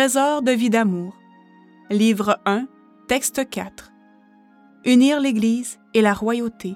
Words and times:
Trésor 0.00 0.40
de 0.40 0.52
vie 0.52 0.70
d'amour. 0.70 1.14
Livre 1.90 2.40
1, 2.46 2.66
texte 3.06 3.46
4. 3.50 3.92
Unir 4.86 5.20
l'Église 5.20 5.78
et 5.92 6.00
la 6.00 6.14
royauté. 6.14 6.74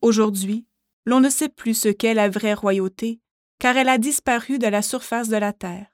Aujourd'hui, 0.00 0.64
l'on 1.04 1.20
ne 1.20 1.28
sait 1.28 1.50
plus 1.50 1.74
ce 1.74 1.90
qu'est 1.90 2.14
la 2.14 2.30
vraie 2.30 2.54
royauté, 2.54 3.20
car 3.58 3.76
elle 3.76 3.90
a 3.90 3.98
disparu 3.98 4.58
de 4.58 4.66
la 4.66 4.80
surface 4.80 5.28
de 5.28 5.36
la 5.36 5.52
terre. 5.52 5.88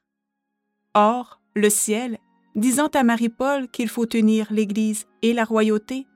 Or, 0.93 1.41
le 1.53 1.69
ciel, 1.69 2.19
disant 2.55 2.87
à 2.93 3.03
Marie-Paul 3.03 3.67
qu'il 3.67 3.89
faut 3.89 4.07
unir 4.13 4.47
l'Église 4.49 5.07
et 5.23 5.33
la 5.33 5.43
royauté, 5.43 6.07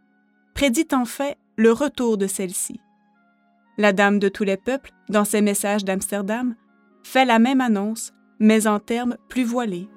prédit 0.54 0.88
en 0.94 1.04
fait 1.04 1.38
le 1.58 1.74
retour 1.74 2.18
de 2.18 2.28
celle-ci. 2.28 2.80
La 3.78 3.92
Dame 3.92 4.20
de 4.20 4.30
tous 4.30 4.46
les 4.46 4.56
peuples, 4.56 4.92
dans 5.10 5.26
ses 5.26 5.42
messages 5.42 5.84
d'Amsterdam, 5.84 6.56
fait 7.04 7.26
la 7.26 7.40
même 7.40 7.62
annonce, 7.62 8.14
mais 8.40 8.68
en 8.68 8.80
termes 8.80 9.18
plus 9.30 9.44
voilés. 9.44 9.88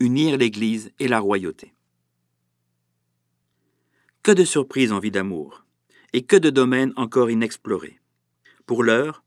Unir 0.00 0.36
l'Église 0.36 0.92
et 0.98 1.08
la 1.08 1.20
royauté. 1.20 1.74
Que 4.22 4.32
de 4.32 4.44
surprises 4.44 4.92
en 4.92 4.98
vie 4.98 5.10
d'amour, 5.10 5.64
et 6.12 6.22
que 6.22 6.36
de 6.36 6.50
domaines 6.50 6.92
encore 6.96 7.30
inexplorés. 7.30 8.00
Pour 8.66 8.82
l'heure, 8.82 9.22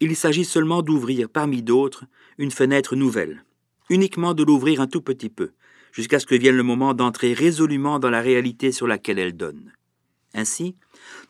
il 0.00 0.14
s'agit 0.16 0.44
seulement 0.44 0.82
d'ouvrir 0.82 1.28
parmi 1.28 1.62
d'autres 1.62 2.04
une 2.38 2.50
fenêtre 2.50 2.96
nouvelle, 2.96 3.44
uniquement 3.90 4.34
de 4.34 4.44
l'ouvrir 4.44 4.80
un 4.80 4.86
tout 4.86 5.00
petit 5.00 5.30
peu, 5.30 5.52
jusqu'à 5.92 6.18
ce 6.18 6.26
que 6.26 6.34
vienne 6.34 6.56
le 6.56 6.62
moment 6.62 6.94
d'entrer 6.94 7.32
résolument 7.32 7.98
dans 7.98 8.10
la 8.10 8.20
réalité 8.20 8.72
sur 8.72 8.86
laquelle 8.86 9.18
elle 9.18 9.36
donne. 9.36 9.72
Ainsi, 10.36 10.76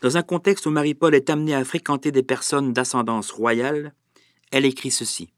dans 0.02 0.16
un 0.16 0.23
contexte 0.23 0.66
où 0.66 0.70
Marie-Paul 0.70 1.14
est 1.14 1.30
amenée 1.30 1.55
à 1.55 1.64
fréquenter 1.64 2.10
des 2.10 2.24
personnes 2.24 2.73
d'ascendance 2.73 3.30
royale, 3.30 3.95
elle 4.50 4.64
écrit 4.64 4.91
ceci. 4.91 5.33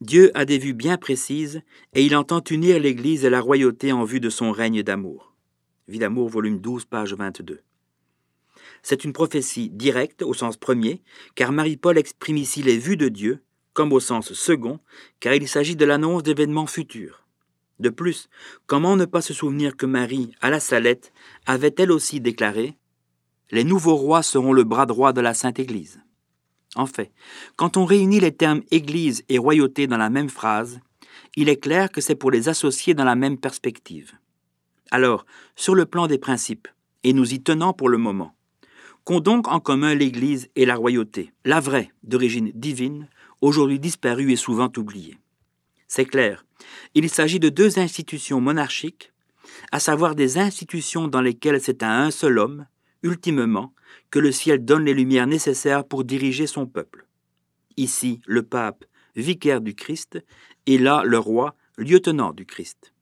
Dieu 0.00 0.30
a 0.34 0.44
des 0.44 0.58
vues 0.58 0.72
bien 0.72 0.96
précises 0.96 1.62
et 1.92 2.04
il 2.04 2.14
entend 2.14 2.42
unir 2.48 2.78
l'Église 2.78 3.24
et 3.24 3.30
la 3.30 3.40
royauté 3.40 3.90
en 3.90 4.04
vue 4.04 4.20
de 4.20 4.30
son 4.30 4.52
règne 4.52 4.84
d'amour. 4.84 5.34
Vie 5.88 5.98
d'amour, 5.98 6.28
volume 6.28 6.60
12, 6.60 6.84
page 6.84 7.14
22. 7.14 7.60
C'est 8.84 9.02
une 9.02 9.12
prophétie 9.12 9.68
directe 9.68 10.22
au 10.22 10.32
sens 10.32 10.56
premier, 10.56 11.02
car 11.34 11.50
Marie-Paul 11.50 11.98
exprime 11.98 12.36
ici 12.36 12.62
les 12.62 12.78
vues 12.78 12.96
de 12.96 13.08
Dieu, 13.08 13.42
comme 13.72 13.92
au 13.92 14.00
sens 14.00 14.32
second, 14.32 14.78
car 15.18 15.34
il 15.34 15.48
s'agit 15.48 15.74
de 15.74 15.84
l'annonce 15.84 16.22
d'événements 16.22 16.66
futurs. 16.66 17.23
De 17.80 17.88
plus, 17.88 18.28
comment 18.66 18.96
ne 18.96 19.04
pas 19.04 19.20
se 19.20 19.34
souvenir 19.34 19.76
que 19.76 19.86
Marie, 19.86 20.32
à 20.40 20.50
la 20.50 20.60
Salette, 20.60 21.12
avait 21.46 21.74
elle 21.78 21.90
aussi 21.90 22.20
déclaré 22.20 22.76
Les 23.50 23.64
nouveaux 23.64 23.96
rois 23.96 24.22
seront 24.22 24.52
le 24.52 24.64
bras 24.64 24.86
droit 24.86 25.12
de 25.12 25.20
la 25.20 25.34
Sainte 25.34 25.58
Église. 25.58 26.00
En 26.76 26.86
fait, 26.86 27.12
quand 27.56 27.76
on 27.76 27.84
réunit 27.84 28.20
les 28.20 28.34
termes 28.34 28.62
Église 28.70 29.24
et 29.28 29.38
royauté 29.38 29.86
dans 29.86 29.96
la 29.96 30.10
même 30.10 30.28
phrase, 30.28 30.80
il 31.36 31.48
est 31.48 31.56
clair 31.56 31.90
que 31.90 32.00
c'est 32.00 32.14
pour 32.14 32.30
les 32.30 32.48
associer 32.48 32.94
dans 32.94 33.04
la 33.04 33.16
même 33.16 33.38
perspective. 33.38 34.12
Alors, 34.90 35.26
sur 35.56 35.74
le 35.74 35.86
plan 35.86 36.06
des 36.06 36.18
principes, 36.18 36.68
et 37.02 37.12
nous 37.12 37.34
y 37.34 37.42
tenons 37.42 37.72
pour 37.72 37.88
le 37.88 37.98
moment, 37.98 38.34
qu'ont 39.04 39.20
donc 39.20 39.48
en 39.48 39.60
commun 39.60 39.94
l'Église 39.94 40.48
et 40.56 40.64
la 40.64 40.76
royauté, 40.76 41.32
la 41.44 41.60
vraie, 41.60 41.92
d'origine 42.02 42.50
divine, 42.54 43.08
aujourd'hui 43.40 43.78
disparue 43.78 44.32
et 44.32 44.36
souvent 44.36 44.70
oubliée. 44.76 45.18
C'est 45.96 46.06
clair, 46.06 46.44
il 46.96 47.08
s'agit 47.08 47.38
de 47.38 47.50
deux 47.50 47.78
institutions 47.78 48.40
monarchiques, 48.40 49.12
à 49.70 49.78
savoir 49.78 50.16
des 50.16 50.38
institutions 50.38 51.06
dans 51.06 51.20
lesquelles 51.20 51.60
c'est 51.60 51.84
à 51.84 52.02
un 52.02 52.10
seul 52.10 52.40
homme, 52.40 52.66
ultimement, 53.04 53.72
que 54.10 54.18
le 54.18 54.32
ciel 54.32 54.64
donne 54.64 54.86
les 54.86 54.92
lumières 54.92 55.28
nécessaires 55.28 55.84
pour 55.84 56.02
diriger 56.02 56.48
son 56.48 56.66
peuple. 56.66 57.06
Ici, 57.76 58.20
le 58.26 58.42
pape, 58.42 58.84
vicaire 59.14 59.60
du 59.60 59.76
Christ, 59.76 60.18
et 60.66 60.78
là, 60.78 61.04
le 61.04 61.20
roi, 61.20 61.54
lieutenant 61.76 62.32
du 62.32 62.44
Christ 62.44 62.92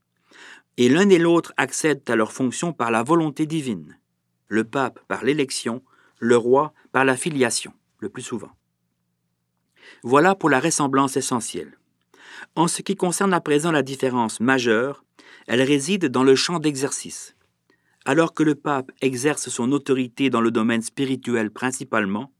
et 0.76 0.90
l'un 0.90 1.08
et 1.08 1.18
l'autre 1.18 1.54
accèdent 1.56 2.10
à 2.10 2.16
leurs 2.16 2.32
fonctions 2.32 2.74
par 2.74 2.90
la 2.90 3.02
volonté 3.02 3.46
divine, 3.46 3.98
le 4.48 4.64
pape 4.64 5.00
par 5.08 5.24
l'élection, 5.24 5.82
le 6.18 6.36
roi 6.36 6.74
par 6.92 7.06
la 7.06 7.16
filiation, 7.16 7.72
le 8.00 8.10
plus 8.10 8.22
souvent. 8.22 8.52
Voilà 10.02 10.34
pour 10.34 10.50
la 10.50 10.60
ressemblance 10.60 11.16
essentielle. 11.16 11.78
En 12.56 12.68
ce 12.68 12.82
qui 12.82 12.96
concerne 12.96 13.32
à 13.34 13.40
présent 13.40 13.70
la 13.70 13.82
différence 13.82 14.40
majeure, 14.40 15.04
elle 15.46 15.62
réside 15.62 16.06
dans 16.06 16.24
le 16.24 16.34
champ 16.34 16.58
d'exercice. 16.58 17.34
Alors 18.04 18.34
que 18.34 18.42
le 18.42 18.54
pape 18.54 18.90
exerce 19.00 19.48
son 19.48 19.72
autorité 19.72 20.30
dans 20.30 20.40
le 20.40 20.50
domaine 20.50 20.82
spirituel 20.82 21.50
principalement, 21.50 22.32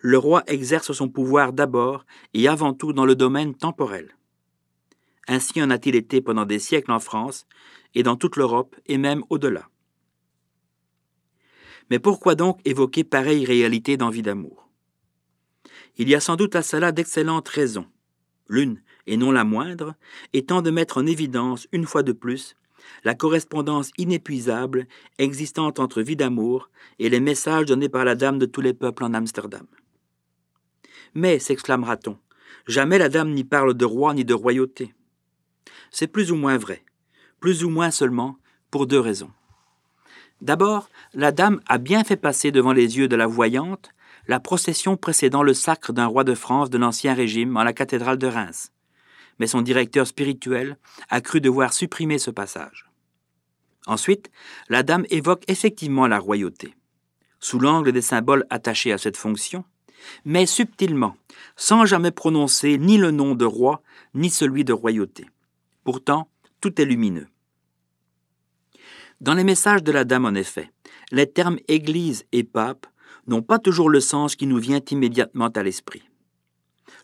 le 0.00 0.18
roi 0.18 0.42
exerce 0.46 0.92
son 0.92 1.08
pouvoir 1.08 1.52
d'abord 1.52 2.04
et 2.34 2.48
avant 2.48 2.72
tout 2.72 2.92
dans 2.92 3.04
le 3.04 3.14
domaine 3.14 3.54
temporel. 3.54 4.16
Ainsi 5.28 5.62
en 5.62 5.70
a-t-il 5.70 5.94
été 5.94 6.20
pendant 6.20 6.46
des 6.46 6.58
siècles 6.58 6.90
en 6.90 6.98
France 6.98 7.46
et 7.94 8.02
dans 8.02 8.16
toute 8.16 8.36
l'Europe 8.36 8.74
et 8.86 8.98
même 8.98 9.22
au-delà. 9.30 9.68
Mais 11.90 11.98
pourquoi 11.98 12.34
donc 12.34 12.60
évoquer 12.64 13.04
pareille 13.04 13.44
réalité 13.44 13.96
d'envie 13.96 14.22
d'amour? 14.22 14.68
Il 15.98 16.08
y 16.08 16.14
a 16.14 16.20
sans 16.20 16.36
doute 16.36 16.56
à 16.56 16.62
cela 16.62 16.92
d'excellentes 16.92 17.48
raisons. 17.48 17.86
L'une, 18.48 18.80
et 19.10 19.18
non 19.18 19.30
la 19.30 19.44
moindre, 19.44 19.94
étant 20.32 20.62
de 20.62 20.70
mettre 20.70 20.96
en 20.96 21.04
évidence, 21.04 21.68
une 21.72 21.84
fois 21.84 22.02
de 22.02 22.12
plus, 22.12 22.56
la 23.04 23.14
correspondance 23.14 23.90
inépuisable 23.98 24.86
existante 25.18 25.78
entre 25.78 26.00
vie 26.00 26.16
d'amour 26.16 26.70
et 26.98 27.10
les 27.10 27.20
messages 27.20 27.66
donnés 27.66 27.90
par 27.90 28.06
la 28.06 28.14
Dame 28.14 28.38
de 28.38 28.46
tous 28.46 28.62
les 28.62 28.72
peuples 28.72 29.04
en 29.04 29.12
Amsterdam. 29.12 29.66
Mais, 31.14 31.38
s'exclamera-t-on, 31.38 32.16
jamais 32.66 32.96
la 32.96 33.10
Dame 33.10 33.32
n'y 33.32 33.44
parle 33.44 33.74
de 33.74 33.84
roi 33.84 34.14
ni 34.14 34.24
de 34.24 34.32
royauté 34.32 34.94
c'est 35.90 36.06
plus 36.06 36.32
ou 36.32 36.36
moins 36.36 36.56
vrai, 36.56 36.84
plus 37.40 37.64
ou 37.64 37.70
moins 37.70 37.90
seulement 37.90 38.36
pour 38.70 38.86
deux 38.86 39.00
raisons. 39.00 39.30
D'abord, 40.40 40.88
la 41.12 41.32
dame 41.32 41.60
a 41.66 41.78
bien 41.78 42.04
fait 42.04 42.16
passer 42.16 42.50
devant 42.50 42.72
les 42.72 42.96
yeux 42.96 43.08
de 43.08 43.16
la 43.16 43.26
voyante 43.26 43.90
la 44.26 44.40
procession 44.40 44.96
précédant 44.96 45.42
le 45.42 45.54
sacre 45.54 45.92
d'un 45.92 46.06
roi 46.06 46.24
de 46.24 46.34
France 46.34 46.70
de 46.70 46.78
l'Ancien 46.78 47.14
Régime 47.14 47.56
en 47.56 47.64
la 47.64 47.72
cathédrale 47.72 48.18
de 48.18 48.26
Reims, 48.26 48.70
mais 49.40 49.46
son 49.46 49.62
directeur 49.62 50.06
spirituel 50.06 50.76
a 51.08 51.22
cru 51.22 51.40
devoir 51.40 51.72
supprimer 51.72 52.18
ce 52.18 52.30
passage. 52.30 52.90
Ensuite, 53.86 54.30
la 54.68 54.82
dame 54.82 55.06
évoque 55.08 55.44
effectivement 55.48 56.06
la 56.06 56.18
royauté, 56.18 56.74
sous 57.40 57.58
l'angle 57.58 57.90
des 57.90 58.02
symboles 58.02 58.46
attachés 58.50 58.92
à 58.92 58.98
cette 58.98 59.16
fonction, 59.16 59.64
mais 60.26 60.44
subtilement, 60.44 61.16
sans 61.56 61.86
jamais 61.86 62.10
prononcer 62.10 62.76
ni 62.76 62.98
le 62.98 63.10
nom 63.10 63.34
de 63.34 63.46
roi 63.46 63.82
ni 64.12 64.28
celui 64.28 64.62
de 64.62 64.74
royauté. 64.74 65.24
Pourtant, 65.84 66.28
tout 66.60 66.78
est 66.78 66.84
lumineux. 66.84 67.26
Dans 69.22 69.34
les 69.34 69.44
messages 69.44 69.82
de 69.82 69.92
la 69.92 70.04
Dame, 70.04 70.26
en 70.26 70.34
effet, 70.34 70.70
les 71.12 71.26
termes 71.26 71.58
Église 71.66 72.26
et 72.32 72.44
Pape 72.44 72.86
n'ont 73.26 73.42
pas 73.42 73.58
toujours 73.58 73.88
le 73.88 74.00
sens 74.00 74.36
qui 74.36 74.46
nous 74.46 74.58
vient 74.58 74.80
immédiatement 74.90 75.48
à 75.48 75.62
l'esprit. 75.62 76.09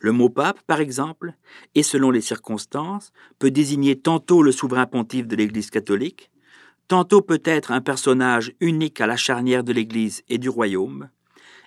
Le 0.01 0.13
mot 0.13 0.29
pape, 0.29 0.61
par 0.63 0.81
exemple, 0.81 1.35
et 1.75 1.83
selon 1.83 2.11
les 2.11 2.21
circonstances, 2.21 3.13
peut 3.39 3.51
désigner 3.51 3.97
tantôt 3.97 4.43
le 4.43 4.53
souverain 4.53 4.87
pontife 4.87 5.27
de 5.27 5.37
l'Église 5.37 5.71
catholique, 5.71 6.31
tantôt 6.89 7.23
peut-être 7.23 7.73
un 7.73 7.81
personnage 7.81 8.53
unique 8.61 9.01
à 9.01 9.07
la 9.07 9.17
charnière 9.17 9.65
de 9.65 9.73
l'Église 9.73 10.23
et 10.29 10.39
du 10.39 10.49
royaume, 10.49 11.09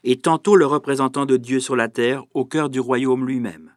et 0.04 0.18
tantôt 0.18 0.56
le 0.56 0.66
représentant 0.66 1.26
de 1.26 1.38
Dieu 1.38 1.60
sur 1.60 1.76
la 1.76 1.90
terre 1.90 2.24
au 2.34 2.46
cœur 2.46 2.70
du 2.70 2.80
royaume 2.80 3.26
lui-même. 3.26 3.72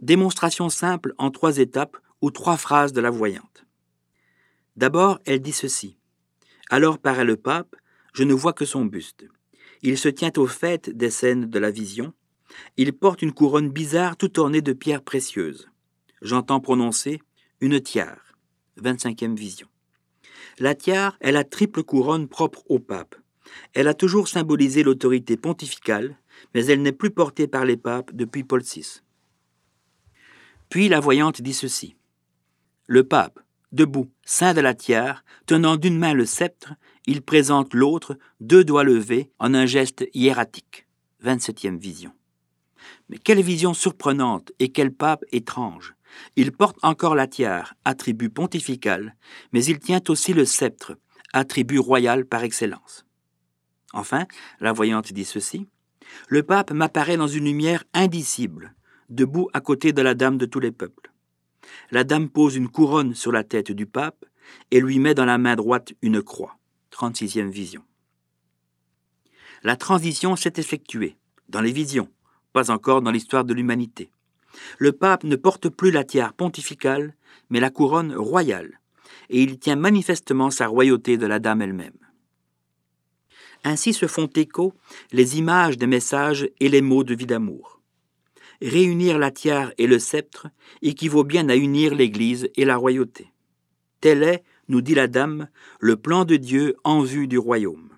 Démonstration 0.00 0.68
simple 0.68 1.14
en 1.18 1.30
trois 1.30 1.58
étapes 1.58 1.96
ou 2.20 2.30
trois 2.30 2.56
phrases 2.56 2.92
de 2.92 3.00
la 3.00 3.10
voyante. 3.10 3.64
D'abord, 4.76 5.20
elle 5.26 5.40
dit 5.40 5.52
ceci. 5.52 5.96
Alors 6.70 6.98
paraît 6.98 7.24
le 7.24 7.36
pape, 7.36 7.76
je 8.12 8.24
ne 8.24 8.34
vois 8.34 8.52
que 8.52 8.64
son 8.64 8.84
buste. 8.84 9.26
Il 9.82 9.98
se 9.98 10.08
tient 10.08 10.32
au 10.36 10.46
fait 10.46 10.90
des 10.90 11.10
scènes 11.10 11.50
de 11.50 11.58
la 11.58 11.70
vision. 11.70 12.12
Il 12.76 12.92
porte 12.92 13.22
une 13.22 13.32
couronne 13.32 13.70
bizarre 13.70 14.16
tout 14.16 14.38
ornée 14.40 14.62
de 14.62 14.72
pierres 14.72 15.02
précieuses. 15.02 15.68
J'entends 16.20 16.60
prononcer 16.60 17.20
une 17.60 17.80
tiare. 17.80 18.34
25e 18.80 19.36
vision. 19.36 19.68
La 20.58 20.74
tiare 20.74 21.16
est 21.20 21.32
la 21.32 21.44
triple 21.44 21.82
couronne 21.82 22.28
propre 22.28 22.62
au 22.68 22.78
pape. 22.78 23.14
Elle 23.74 23.88
a 23.88 23.94
toujours 23.94 24.28
symbolisé 24.28 24.82
l'autorité 24.82 25.36
pontificale, 25.36 26.16
mais 26.54 26.64
elle 26.66 26.82
n'est 26.82 26.92
plus 26.92 27.10
portée 27.10 27.46
par 27.46 27.64
les 27.64 27.76
papes 27.76 28.12
depuis 28.12 28.44
Paul 28.44 28.62
VI. 28.62 29.00
Puis 30.68 30.88
la 30.88 31.00
voyante 31.00 31.42
dit 31.42 31.54
ceci. 31.54 31.96
Le 32.86 33.04
pape, 33.04 33.40
debout, 33.72 34.10
saint 34.24 34.54
de 34.54 34.60
la 34.60 34.74
tiare, 34.74 35.24
tenant 35.46 35.76
d'une 35.76 35.98
main 35.98 36.14
le 36.14 36.26
sceptre, 36.26 36.74
il 37.06 37.22
présente 37.22 37.74
l'autre, 37.74 38.16
deux 38.40 38.64
doigts 38.64 38.84
levés, 38.84 39.30
en 39.38 39.54
un 39.54 39.66
geste 39.66 40.06
hiératique. 40.14 40.86
27e 41.24 41.78
vision. 41.78 42.12
Mais 43.08 43.18
quelle 43.18 43.42
vision 43.42 43.74
surprenante 43.74 44.52
et 44.58 44.70
quel 44.70 44.92
pape 44.92 45.24
étrange. 45.32 45.94
Il 46.36 46.52
porte 46.52 46.76
encore 46.82 47.14
la 47.14 47.26
tiare, 47.26 47.74
attribut 47.84 48.30
pontifical, 48.30 49.16
mais 49.52 49.64
il 49.64 49.78
tient 49.78 50.02
aussi 50.08 50.32
le 50.32 50.44
sceptre, 50.44 50.96
attribut 51.32 51.78
royal 51.78 52.26
par 52.26 52.44
excellence. 52.44 53.06
Enfin, 53.92 54.26
la 54.60 54.72
voyante 54.72 55.12
dit 55.12 55.24
ceci. 55.24 55.66
Le 56.28 56.42
pape 56.42 56.72
m'apparaît 56.72 57.16
dans 57.16 57.28
une 57.28 57.44
lumière 57.44 57.84
indicible, 57.94 58.74
debout 59.08 59.48
à 59.52 59.60
côté 59.60 59.92
de 59.92 60.02
la 60.02 60.14
dame 60.14 60.38
de 60.38 60.46
tous 60.46 60.60
les 60.60 60.72
peuples. 60.72 61.12
La 61.90 62.04
dame 62.04 62.28
pose 62.28 62.56
une 62.56 62.68
couronne 62.68 63.14
sur 63.14 63.32
la 63.32 63.44
tête 63.44 63.72
du 63.72 63.86
pape 63.86 64.24
et 64.70 64.80
lui 64.80 64.98
met 64.98 65.14
dans 65.14 65.24
la 65.24 65.38
main 65.38 65.56
droite 65.56 65.92
une 66.02 66.22
croix. 66.22 66.58
36e 66.92 67.50
vision. 67.50 67.82
La 69.62 69.76
transition 69.76 70.36
s'est 70.36 70.54
effectuée, 70.56 71.16
dans 71.48 71.60
les 71.60 71.72
visions, 71.72 72.08
pas 72.52 72.70
encore 72.70 73.02
dans 73.02 73.10
l'histoire 73.10 73.44
de 73.44 73.54
l'humanité. 73.54 74.10
Le 74.78 74.92
pape 74.92 75.24
ne 75.24 75.36
porte 75.36 75.68
plus 75.68 75.90
la 75.90 76.04
tiare 76.04 76.34
pontificale, 76.34 77.14
mais 77.50 77.60
la 77.60 77.70
couronne 77.70 78.14
royale, 78.14 78.80
et 79.30 79.42
il 79.42 79.58
tient 79.58 79.76
manifestement 79.76 80.50
sa 80.50 80.66
royauté 80.66 81.16
de 81.16 81.26
la 81.26 81.38
dame 81.38 81.62
elle-même. 81.62 81.96
Ainsi 83.64 83.92
se 83.92 84.06
font 84.06 84.26
écho 84.26 84.74
les 85.12 85.38
images 85.38 85.78
des 85.78 85.86
messages 85.86 86.48
et 86.60 86.68
les 86.68 86.82
mots 86.82 87.04
de 87.04 87.14
vie 87.14 87.26
d'amour. 87.26 87.80
Réunir 88.60 89.18
la 89.18 89.30
tiare 89.30 89.72
et 89.78 89.86
le 89.86 89.98
sceptre 89.98 90.48
équivaut 90.82 91.24
bien 91.24 91.48
à 91.48 91.56
unir 91.56 91.94
l'Église 91.94 92.48
et 92.56 92.64
la 92.64 92.76
royauté. 92.76 93.32
Tel 94.00 94.22
est, 94.22 94.42
nous 94.68 94.80
dit 94.80 94.94
la 94.94 95.06
dame, 95.06 95.48
le 95.80 95.96
plan 95.96 96.24
de 96.24 96.36
Dieu 96.36 96.76
en 96.84 97.02
vue 97.02 97.28
du 97.28 97.38
royaume. 97.38 97.91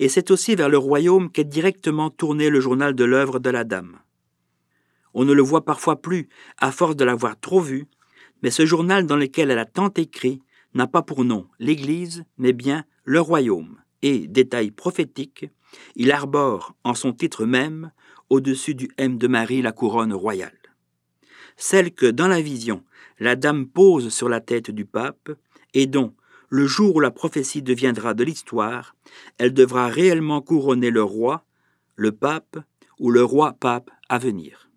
Et 0.00 0.08
c'est 0.08 0.30
aussi 0.30 0.54
vers 0.54 0.70
le 0.70 0.78
royaume 0.78 1.30
qu'est 1.30 1.44
directement 1.44 2.08
tourné 2.08 2.48
le 2.48 2.58
journal 2.58 2.94
de 2.94 3.04
l'œuvre 3.04 3.38
de 3.38 3.50
la 3.50 3.64
dame. 3.64 3.98
On 5.12 5.26
ne 5.26 5.34
le 5.34 5.42
voit 5.42 5.66
parfois 5.66 6.00
plus, 6.00 6.30
à 6.56 6.72
force 6.72 6.96
de 6.96 7.04
l'avoir 7.04 7.38
trop 7.38 7.60
vu, 7.60 7.86
mais 8.42 8.50
ce 8.50 8.64
journal 8.64 9.04
dans 9.04 9.18
lequel 9.18 9.50
elle 9.50 9.58
a 9.58 9.66
tant 9.66 9.92
écrit 9.94 10.40
n'a 10.72 10.86
pas 10.86 11.02
pour 11.02 11.22
nom 11.24 11.46
l'Église, 11.58 12.24
mais 12.38 12.54
bien 12.54 12.84
le 13.04 13.20
royaume, 13.20 13.76
et, 14.00 14.26
détail 14.26 14.70
prophétique, 14.70 15.50
il 15.96 16.12
arbore 16.12 16.74
en 16.82 16.94
son 16.94 17.12
titre 17.12 17.44
même, 17.44 17.92
au-dessus 18.30 18.74
du 18.74 18.88
M 18.96 19.18
de 19.18 19.26
Marie, 19.26 19.60
la 19.60 19.72
couronne 19.72 20.14
royale. 20.14 20.56
Celle 21.58 21.92
que, 21.92 22.06
dans 22.06 22.28
la 22.28 22.40
vision, 22.40 22.84
la 23.18 23.36
dame 23.36 23.66
pose 23.66 24.08
sur 24.08 24.30
la 24.30 24.40
tête 24.40 24.70
du 24.70 24.86
pape, 24.86 25.30
et 25.74 25.86
dont, 25.86 26.14
le 26.50 26.66
jour 26.66 26.96
où 26.96 27.00
la 27.00 27.12
prophétie 27.12 27.62
deviendra 27.62 28.12
de 28.12 28.24
l'histoire, 28.24 28.96
elle 29.38 29.54
devra 29.54 29.86
réellement 29.86 30.42
couronner 30.42 30.90
le 30.90 31.02
roi, 31.02 31.44
le 31.94 32.10
pape 32.10 32.58
ou 32.98 33.10
le 33.10 33.22
roi-pape 33.22 33.90
à 34.08 34.18
venir. 34.18 34.68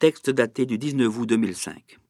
Texte 0.00 0.30
daté 0.30 0.66
du 0.66 0.78
19 0.78 1.16
août 1.16 1.28
2005. 1.28 2.01